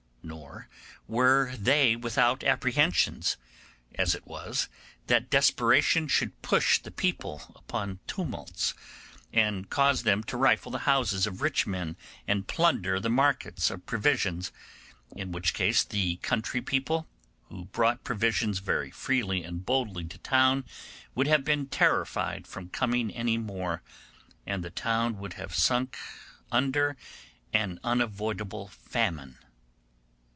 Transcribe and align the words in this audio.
Nor 0.23 0.69
were 1.07 1.55
they 1.57 1.95
without 1.95 2.43
apprehensions, 2.43 3.35
as 3.95 4.13
it 4.13 4.25
was, 4.27 4.69
that 5.07 5.29
desperation 5.31 6.07
should 6.07 6.41
push 6.43 6.77
the 6.79 6.91
people 6.91 7.51
upon 7.55 7.99
tumults, 8.07 8.75
and 9.33 9.69
cause 9.71 10.03
them 10.03 10.23
to 10.25 10.37
rifle 10.37 10.71
the 10.71 10.77
houses 10.79 11.25
of 11.25 11.41
rich 11.41 11.65
men 11.65 11.97
and 12.27 12.47
plunder 12.47 12.99
the 12.99 13.09
markets 13.09 13.69
of 13.71 13.85
provisions; 13.87 14.51
in 15.15 15.31
which 15.31 15.53
case 15.55 15.83
the 15.83 16.17
country 16.17 16.61
people, 16.61 17.07
who 17.49 17.65
brought 17.65 18.03
provisions 18.03 18.59
very 18.59 18.91
freely 18.91 19.43
and 19.43 19.65
boldly 19.65 20.05
to 20.05 20.19
town, 20.19 20.63
would 21.15 21.27
have 21.27 21.43
been 21.43 21.65
terrified 21.65 22.45
from 22.45 22.69
coming 22.69 23.09
any 23.13 23.37
more, 23.39 23.81
and 24.45 24.63
the 24.63 24.69
town 24.69 25.17
would 25.17 25.33
have 25.33 25.55
sunk 25.55 25.97
under 26.51 26.95
an 27.53 27.79
unavoidable 27.83 28.67
famine. 28.67 29.37